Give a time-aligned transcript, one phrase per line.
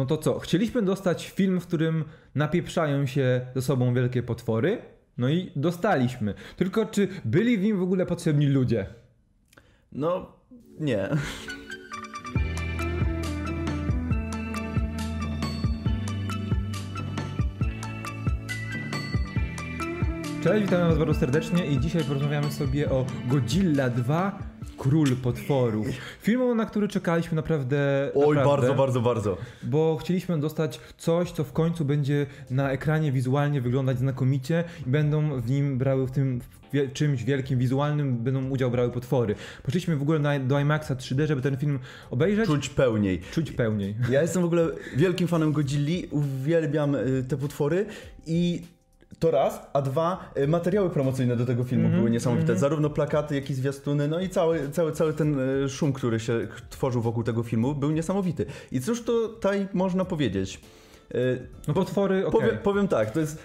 [0.00, 0.38] No to co?
[0.38, 2.04] Chcieliśmy dostać film, w którym
[2.34, 4.78] napieprzają się ze sobą wielkie potwory.
[5.18, 6.34] No i dostaliśmy.
[6.56, 8.86] Tylko czy byli w nim w ogóle potrzebni ludzie?
[9.92, 10.32] No,
[10.78, 11.08] nie.
[20.42, 25.86] Cześć, witam was bardzo serdecznie i dzisiaj porozmawiamy sobie o Godzilla 2 Król Potworów.
[26.22, 28.10] Filmu, na który czekaliśmy naprawdę.
[28.14, 29.36] Oj, naprawdę, bardzo, bardzo, bardzo.
[29.62, 35.40] Bo chcieliśmy dostać coś, co w końcu będzie na ekranie wizualnie wyglądać znakomicie i będą
[35.40, 36.40] w nim brały w tym
[36.72, 39.34] wie, czymś wielkim, wizualnym, będą udział brały potwory.
[39.62, 41.78] Poszliśmy w ogóle na, do IMAXa 3D, żeby ten film
[42.10, 42.46] obejrzeć.
[42.46, 43.20] Czuć pełniej.
[43.32, 43.94] Czuć pełniej.
[44.10, 47.86] Ja jestem w ogóle wielkim fanem Godzilli, uwielbiam y, te potwory
[48.26, 48.62] i
[49.20, 52.56] to raz, a dwa, y, materiały promocyjne do tego filmu Mhm, były niesamowite.
[52.56, 56.48] Zarówno plakaty, jak i zwiastuny, no i cały, cały, cały ten y, szum, który się
[56.70, 58.46] tworzył wokół tego filmu, był niesamowity.
[58.72, 60.60] I cóż tutaj można powiedzieć?
[61.14, 62.40] Y, No potwory, okej.
[62.40, 63.38] Powiem, powiem tak, to jest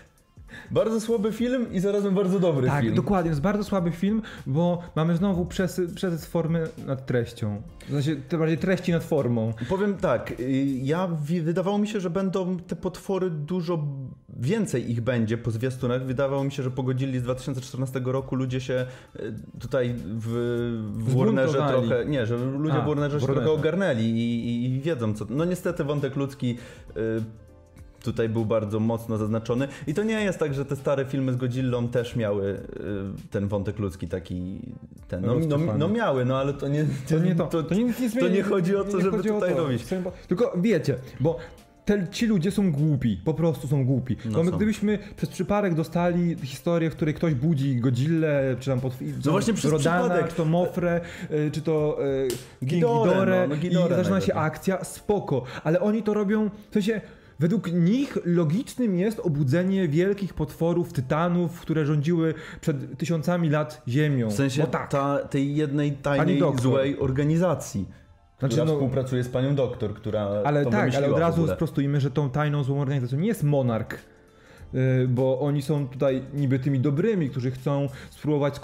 [0.72, 2.96] bardzo słaby film i zarazem bardzo dobry Tak, film.
[2.96, 3.30] dokładnie.
[3.30, 7.62] Jest bardzo słaby film, bo mamy znowu przesy, przesyt formy nad treścią.
[7.88, 9.54] W sensie, to bardziej treści nad formą.
[9.70, 11.08] Powiem tak, y, ja
[11.44, 13.84] wydawało mi się, że będą te potwory dużo
[14.40, 16.06] więcej ich będzie po zwiastunach.
[16.06, 18.86] Wydawało mi się, że pogodzili z 2014 roku ludzie się
[19.16, 20.28] y, tutaj w,
[20.94, 23.46] w Warnerze trochę, nie, że ludzie A, w Warnerze się Warnerze.
[23.46, 25.26] trochę ogarnęli i, i, i wiedzą co.
[25.30, 26.58] No niestety wątek ludzki
[26.98, 27.24] y,
[28.06, 31.36] tutaj był bardzo mocno zaznaczony i to nie jest tak, że te stare filmy z
[31.36, 32.60] Godzillą też miały y,
[33.32, 34.60] ten wątek ludzki taki
[35.08, 37.46] ten, no, no, no miały, no ale to nie To nie to.
[37.48, 39.64] To, nie, nie, to nie chodzi o to, żeby tutaj to.
[39.64, 39.84] robić.
[40.28, 41.38] Tylko wiecie, bo
[41.86, 44.18] te, ci ludzie są głupi, po prostu są głupi.
[44.26, 44.52] No są.
[44.52, 48.94] gdybyśmy przez przypadek dostali historię, w której ktoś budzi Godzillę, czy tam pod,
[49.26, 50.30] No właśnie przez Rodana, przypadek.
[50.30, 52.00] czy to Mofrę, y, czy to
[52.62, 57.02] Ghidorę, no, no, i zaczyna się akcja, spoko, ale oni to robią, w sensie
[57.40, 64.30] Według nich logicznym jest obudzenie wielkich potworów, tytanów, które rządziły przed tysiącami lat Ziemią.
[64.30, 64.92] W sensie tak.
[64.92, 67.88] ta, tej jednej tajnej, złej organizacji,
[68.40, 72.12] Znaczy, która no- współpracuje z panią doktor, która Ale tak, ale od razu sprostujmy, że
[72.12, 74.15] tą tajną złą organizacją nie jest monarch.
[74.74, 78.60] Yy, Bo oni są tutaj niby tymi dobrymi, którzy chcą spróbować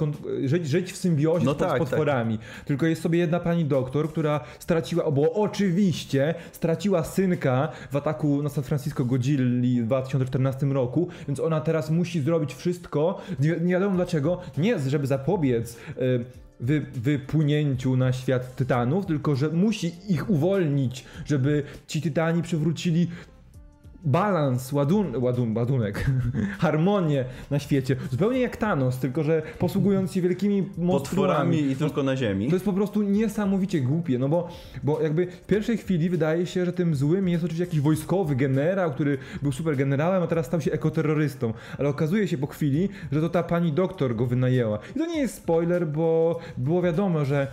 [0.46, 2.40] żyć, żyć w symbiozie No z, tak, z potworami.
[2.66, 8.50] Tylko jest sobie jedna pani doktor, która straciła, bo oczywiście straciła synka w ataku na
[8.50, 13.96] San Francisco Godzilli w 2014 roku, więc ona teraz musi zrobić wszystko, nie, nie wiadomo
[13.96, 16.26] dlaczego, nie żeby zapobiec yy,
[16.62, 23.08] wy, wypłynięciu na świat tytanów, tylko że musi ich uwolnić, żeby ci tytani przywrócili
[24.04, 26.06] balans, ładun, ładun, ładunek,
[26.60, 27.96] harmonię na świecie.
[28.12, 32.48] Zupełnie jak Thanos, tylko że posługując się wielkimi potworami i tylko na ziemi.
[32.48, 34.50] To jest po prostu niesamowicie głupie, no bo,
[34.84, 38.92] bo jakby w pierwszej chwili wydaje się, że tym złym jest oczywiście jakiś wojskowy generał,
[38.92, 41.54] który był super generałem, a teraz stał się ekoterrorystą.
[41.78, 44.80] Ale okazuje się po chwili, że to ta pani doktor go wynajęła.
[44.96, 47.48] I to nie jest spoiler, bo było wiadomo, że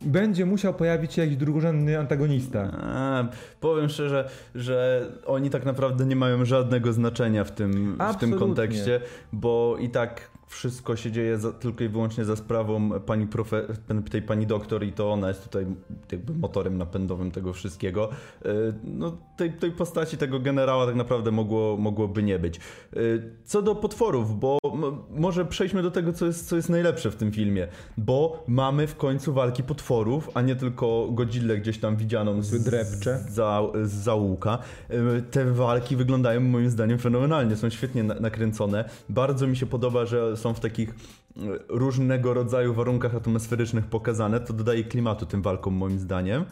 [0.00, 2.70] będzie musiał pojawić się jakiś drugorzędny antagonista.
[2.82, 3.24] A,
[3.60, 9.00] powiem szczerze, że oni tak naprawdę nie mają żadnego znaczenia w tym, w tym kontekście,
[9.32, 13.62] bo i tak wszystko się dzieje za, tylko i wyłącznie za sprawą pani profe,
[14.10, 15.66] tej pani doktor i to ona jest tutaj
[16.12, 18.08] jakby motorem napędowym tego wszystkiego.
[18.46, 18.48] Y,
[18.84, 22.60] No, tej, tej postaci tego generała tak naprawdę mogło, mogłoby nie być.
[22.96, 24.58] Y, Co do potworów, bo
[25.10, 28.96] może przejdźmy do tego, co jest, co jest najlepsze w tym filmie, bo mamy w
[28.96, 33.24] końcu walki potworów, a nie tylko Godzillę gdzieś tam widzianą z, Wydrepcze.
[33.28, 34.58] za, z załuka.
[34.90, 38.84] Y, Te walki wyglądają moim zdaniem fenomenalnie, są świetnie na, nakręcone.
[39.08, 40.94] Bardzo mi się podoba, że są w takich y,
[41.68, 44.40] różnego rodzaju warunkach atmosferycznych pokazane.
[44.40, 46.44] To dodaje klimatu tym walkom moim zdaniem.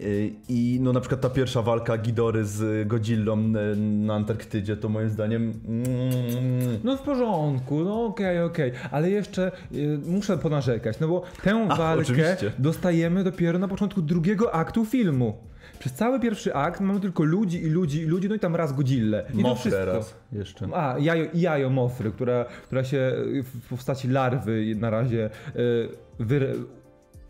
[0.00, 4.88] Y, I no na przykład ta pierwsza walka Gidory z Godzillą y, na Antarktydzie to
[4.88, 11.08] moim zdaniem mm, No w porządku, no okej, okej, ale jeszcze y, muszę ponarzekać, no
[11.08, 12.52] bo tę Ach, walkę oczywiście.
[12.58, 15.51] dostajemy dopiero na początku drugiego aktu filmu.
[15.82, 18.72] Przez cały pierwszy akt mamy tylko ludzi i ludzi i ludzi, no i tam raz
[18.72, 19.24] Godzillę.
[19.34, 19.92] I to Mofrę wszystko.
[19.92, 20.68] raz jeszcze.
[20.74, 25.88] A, jajo, jajo Mofry, która, która się y, w postaci larwy na razie y,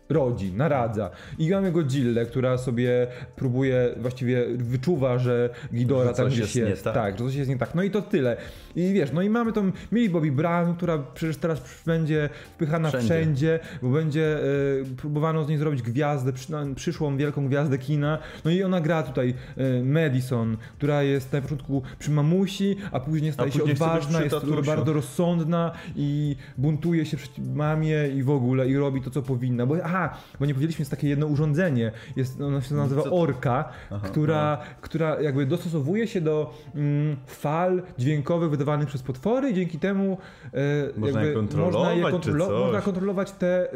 [0.09, 1.09] rodzi, naradza.
[1.37, 6.93] I mamy Godzillę, która sobie próbuje, właściwie wyczuwa, że Ghidorah Że tam gdzieś jest tak.
[6.93, 7.75] tak, że coś jest nie tak.
[7.75, 8.37] No i to tyle.
[8.75, 13.05] I wiesz, no i mamy tą Millie Bobby Brown, która przecież teraz będzie wpychana wszędzie,
[13.07, 13.59] Wszędzie.
[13.81, 14.39] bo będzie
[14.81, 18.17] y, próbowano z niej zrobić gwiazdę, przy, no, przyszłą wielką gwiazdę kina.
[18.45, 23.33] No i ona gra tutaj y, Madison, która jest na początku przy mamusi, a później
[23.33, 24.63] staje się później być odważna, jest tatusiu.
[24.63, 29.65] bardzo rozsądna i buntuje się przeciw mamie i w ogóle i robi to, co powinna.
[29.65, 33.03] Bo, a aha, bo nie powiedzieliśmy, jest takie jedno urządzenie, jest, ono się nazywa?
[33.03, 39.53] Orka, Aha, która, która jakby dostosowuje się do mm, fal dźwiękowych wydawanych przez potwory i
[39.53, 40.17] dzięki temu
[40.53, 43.67] e, Można je kontrolować, można, je kontrolo- można kontrolować te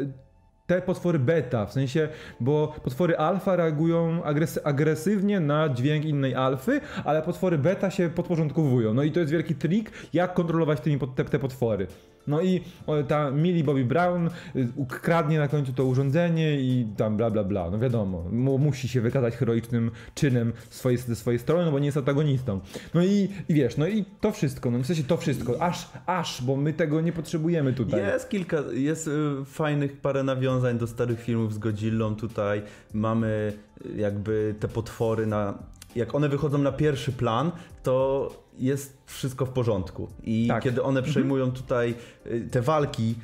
[0.66, 2.08] te potwory beta, w sensie,
[2.40, 8.94] bo potwory alfa reagują agres- agresywnie na dźwięk innej alfy, ale potwory beta się podporządkowują.
[8.94, 11.86] No i to jest wielki trik, jak kontrolować tymi, te, te potwory.
[12.28, 12.60] No i
[13.08, 17.70] ta Millie Bobby Brown y, ukradnie na końcu to urządzenie i tam bla bla bla.
[17.70, 21.86] No wiadomo, mu, musi się wykazać heroicznym czynem swojej, ze swojej strony, no bo nie
[21.86, 22.60] jest antagonistą.
[22.94, 26.42] No i, i wiesz, no i to wszystko, no w sensie to wszystko, aż, aż,
[26.42, 28.00] bo my tego nie potrzebujemy tutaj.
[28.00, 29.10] Jest kilka, jest y,
[29.44, 32.62] fajnych parę nawiązań do starych filmów z Godzillą tutaj.
[32.94, 33.52] Mamy
[33.86, 35.58] y, jakby te potwory na...
[35.98, 37.52] Jak one wychodzą na pierwszy plan,
[37.82, 40.08] to jest wszystko w porządku.
[40.24, 40.62] I Tak.
[40.62, 41.94] kiedy one przejmują tutaj
[42.26, 43.14] y, te walki,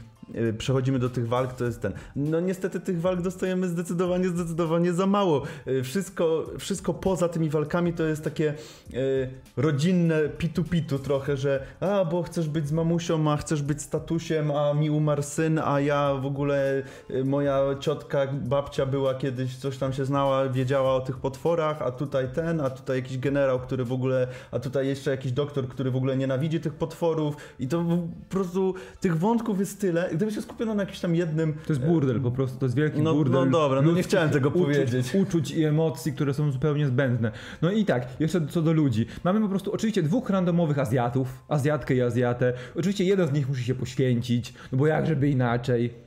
[0.59, 1.93] przechodzimy do tych walk, to jest ten.
[2.17, 5.43] No niestety tych walk dostajemy zdecydowanie, zdecydowanie za mało.
[5.69, 8.55] Y, Wszystko, wszystko poza tymi walkami to jest takie
[8.95, 13.89] y, rodzinne pitu-pitu trochę, że a, bo chcesz być z mamusią, a chcesz być z
[13.89, 19.57] tatusiem, a mi umarł syn, a ja w ogóle, y, moja ciotka, babcia była kiedyś,
[19.57, 23.61] coś tam się znała, wiedziała o tych potworach, a tutaj ten, a tutaj jakiś generał,
[23.61, 27.69] który w ogóle, a tutaj jeszcze jakiś doktor, który w ogóle nienawidzi tych potworów i
[27.69, 27.99] to po
[28.29, 30.11] prostu tych wątków jest tyle.
[30.15, 33.03] Gdyby się skupiono na jakimś tam jednym To jest burdel, po prostu to jest wielki
[33.03, 33.45] No- burdel.
[33.45, 35.15] no dobra, no nie chciałem tego uczuć, powiedzieć.
[35.15, 37.33] Uczuć i emocji, które są zupełnie zbędne.
[37.63, 39.07] No i tak, jeszcze co do ludzi.
[39.25, 42.53] Mamy po prostu oczywiście dwóch randomowych Azjatów, Azjatkę i Azjatę.
[42.77, 46.05] Oczywiście jeden z nich musi się poświęcić, no bo jak żeby inaczej.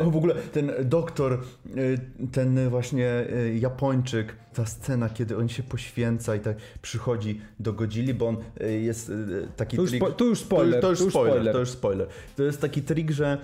[0.00, 1.42] O, w ogóle ten doktor,
[1.76, 1.98] y,
[2.32, 8.14] ten właśnie y, Japończyk, ta scena, kiedy on się poświęca i tak przychodzi do Godzilli,
[8.14, 9.12] bo on y, jest
[9.56, 10.02] taki To już, trik...
[10.02, 10.80] spo, to już spoiler.
[10.80, 12.08] To, to, już spoiler, to już spoiler.
[12.36, 13.38] To jest taki trik, że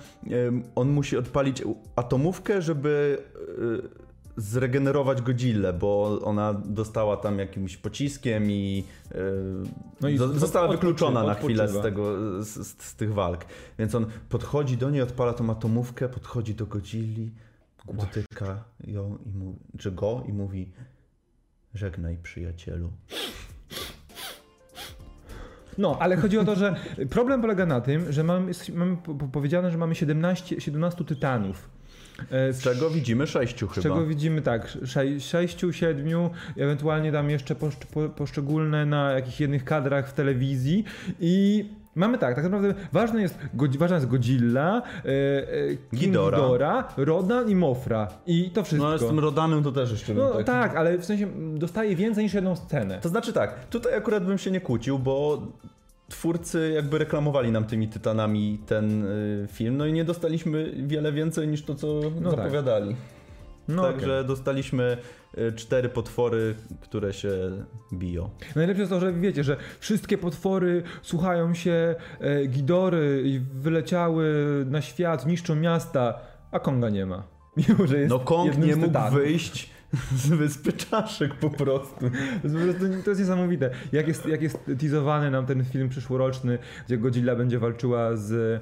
[0.75, 1.63] on musi odpalić
[1.95, 3.17] atomówkę, żeby
[4.37, 9.15] zregenerować Godzillę, bo ona dostała tam jakimś pociskiem i, y,
[10.01, 12.13] No i zo- została wykluczona na chwilę z, tego,
[12.43, 13.45] z, z, z tych walk.
[13.79, 17.31] Więc on podchodzi do niej, odpala tą atomówkę, podchodzi do Godzilli,
[17.93, 20.71] dotyka ją i mówi, czy go i mówi
[21.73, 22.91] żegnaj przyjacielu.
[25.77, 26.75] No, ale chodzi o to, że
[27.09, 31.69] problem polega na tym, że mamy, mamy po- po- powiedziane, że mamy 17, 17 tytanów.
[32.31, 33.83] E, Z czego widzimy sześciu Z chyba.
[33.83, 39.63] czego widzimy tak, sze, sześciu, siedmiu, ewentualnie tam jeszcze poszcz, po, poszczególne na jakichś jednych
[39.63, 40.83] kadrach w telewizji
[41.19, 41.65] i
[41.95, 43.37] mamy tak, tak naprawdę ważne jest,
[43.79, 45.47] ważna jest Godzilla, e, e,
[45.93, 46.39] Ghidorah.
[46.41, 48.83] Ghidorah, Rodan i Mofra i to wszystko.
[48.83, 50.45] No ale z tym Rodanem to też jeszcze No tak...
[50.45, 52.99] tak, ale w sensie dostaje więcej niż jedną scenę.
[53.01, 55.41] To znaczy tak, tutaj akurat bym się nie kłócił, bo
[56.11, 61.47] twórcy jakby reklamowali nam tymi tytanami ten y, film, no i nie dostaliśmy wiele więcej
[61.47, 61.87] niż to, co
[62.21, 62.39] No tak.
[62.39, 62.95] zapowiadali.
[63.67, 64.27] No Także okej.
[64.27, 64.97] dostaliśmy
[65.37, 67.29] y, cztery potwory, które się
[67.93, 68.29] biją.
[68.55, 74.25] Najlepsze jest to, że wiecie, że wszystkie potwory słuchają się e, Gidory i wyleciały
[74.69, 76.19] na świat, niszczą miasta,
[76.51, 77.23] a Konga nie ma.
[77.57, 79.69] Mimo, że jest No Kong nie mógł wyjść
[80.23, 82.11] z wyspy czaszek po prostu.
[83.03, 83.69] To jest, niesamowite.
[83.91, 88.61] Jak jest, jak jest teasowany nam ten film przyszłoroczny, gdzie Godzilla będzie walczyła z,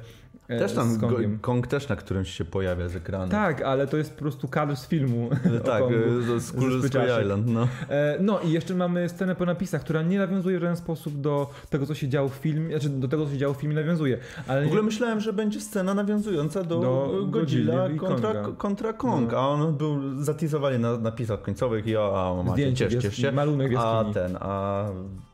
[0.57, 1.39] Też tam Kongiem.
[1.39, 3.31] Kong też na którymś się pojawia z ekranu.
[3.31, 5.29] Tak, ale to jest po prostu kadr z filmu.
[5.65, 5.95] tak, Kongu.
[6.35, 6.45] y, z
[6.79, 7.21] Spyciaszek.
[7.23, 7.67] Island, no.
[7.89, 11.49] E, No i jeszcze mamy scenę po napisach, która nie nawiązuje w żaden sposób do
[11.69, 14.17] tego, co się działo w filmie, znaczy do tego, co się działo w filmie nawiązuje.
[14.47, 18.57] Ale W ogóle myślałem, że będzie scena nawiązująca do, Do Godzilla kontra, Konga.
[18.57, 19.37] kontra Kong, No.
[19.37, 23.31] a on był zatizowany na napisach końcowych i o, a macie, Zdjęcie cieszcie się.
[23.31, 24.85] malunek A ten, a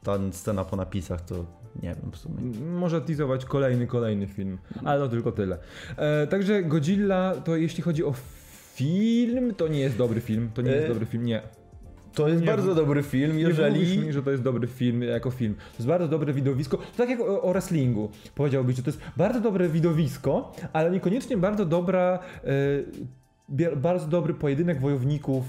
[0.03, 1.35] ta scena po napisach to
[1.83, 2.37] nie wiem w sumie.
[2.71, 5.57] Może teasować kolejny, kolejny film, ale to tylko tyle.
[5.97, 8.13] E, także Godzilla, to jeśli chodzi o
[8.75, 10.49] film, to nie jest dobry film.
[10.53, 11.41] To nie jest E, dobry film, nie.
[12.13, 13.97] To jest Nie bardzo dobry film, Nie mówisz jeżeli...
[13.99, 15.53] mi, że to jest dobry film jako film.
[15.55, 16.77] To jest bardzo dobre widowisko.
[16.77, 18.09] To tak jak o, o wrestlingu.
[18.35, 23.05] Powiedziałbyś, że to jest bardzo dobre widowisko, ale niekoniecznie bardzo dobra, bie-
[23.75, 25.45] bardzo dobry pojedynek wojowników,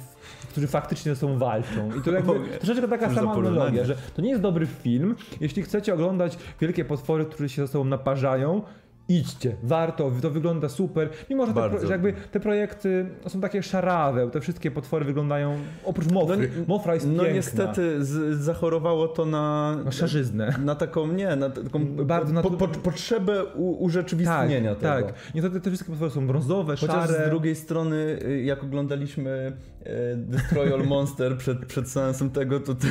[0.51, 1.91] którzy faktycznie ze sobą walczą.
[1.99, 5.17] I to jakby troszeczkę taka sama analogia, że to nie jest dobry film.
[5.41, 8.63] Jeśli chcecie oglądać wielkie potwory, które się ze sobą naparzają,
[9.09, 11.09] Idźcie, warto, to wygląda super.
[11.31, 15.57] Mimo, że, te, pro, że jakby te projekty są takie szarawe, te wszystkie potwory wyglądają,
[15.85, 17.37] oprócz Mofry, nie- Mofra jest No piękna.
[17.37, 19.77] niestety z, zachorowało to na...
[19.85, 20.55] Na szarzyznę.
[20.65, 25.07] Na taką, nie, na taką Bardzo na po, po, potrzebę u, urzeczywistnienia tego.
[25.07, 25.15] tak.
[25.35, 27.27] Niestety te wszystkie potwory są brązowe, Chociaż szare.
[27.27, 29.53] z drugiej strony, y, jak oglądaliśmy
[29.87, 32.87] y, Destroy All Monster przed, przed seansem tego, to te,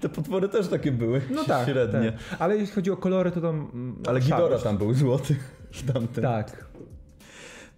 [0.00, 2.12] te potwory też takie były No tak, średnie.
[2.12, 2.40] tak.
[2.40, 3.70] Ale jeśli chodzi o kolory, to tam...
[3.74, 4.20] mm, Ale.
[4.20, 5.36] Gidora tam był złoty.
[5.92, 6.24] Tamten.
[6.24, 6.66] Tak.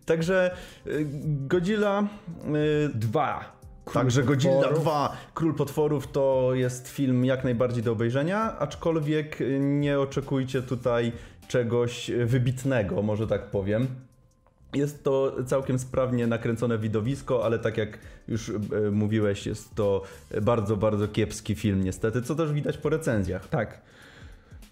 [0.04, 0.50] Także
[0.86, 2.02] y, Godzilla...
[2.04, 3.62] y, Dwa.
[3.84, 4.82] Król Także Godzilla potworów.
[4.82, 11.12] 2 Król Potworów to jest film jak najbardziej do obejrzenia, aczkolwiek y, nie oczekujcie tutaj
[11.48, 13.86] czegoś wybitnego, może tak powiem.
[14.74, 18.60] Jest to całkiem sprawnie nakręcone widowisko, ale tak jak już y,
[18.92, 20.02] mówiłeś, jest to
[20.42, 23.48] bardzo, bardzo kiepski film niestety, co też widać po recenzjach.
[23.48, 23.80] Tak.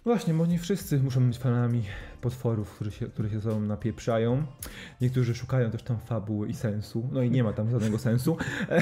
[0.04, 1.82] Właśnie, bo nie wszyscy muszą być fanami
[2.20, 4.42] potworów, którzy się, które się ze sobą napieprzają.
[5.00, 7.08] Niektórzy szukają też tam fabuły i sensu.
[7.12, 8.36] No i nie ma tam żadnego sensu.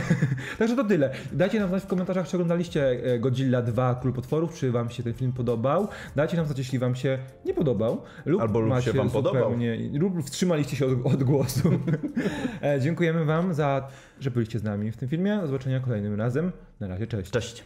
[0.59, 1.15] Także to tyle.
[1.33, 5.03] Dajcie nam znać w komentarzach, czy oglądaliście e, Godzilla 2 Król Potworów, czy wam się
[5.03, 5.89] ten film podobał.
[6.17, 8.03] Dajcie nam znać, jeśli wam się nie podobał.
[8.27, 9.55] Lub Albo lub się wam podobał.
[9.93, 11.71] Lub wstrzymaliście się od, od głosu.
[12.63, 13.89] E, Dziękujemy wam za,
[14.21, 15.39] że byliście z nami w tym filmie.
[15.41, 16.53] Do zobaczenia kolejnym razem.
[16.81, 17.31] Na razie, cześć.
[17.31, 17.65] Cześć!